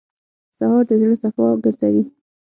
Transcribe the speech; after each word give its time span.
سهار 0.57 0.83
د 0.89 0.91
زړه 1.01 1.15
صفا 1.21 1.47
ګرځوي. 1.63 2.03